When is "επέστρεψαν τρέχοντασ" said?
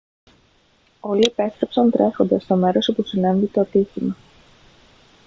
1.35-2.43